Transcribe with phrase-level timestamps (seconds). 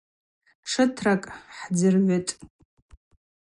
[0.63, 2.33] Тшытракӏ хӏдзыргӏвытӏ.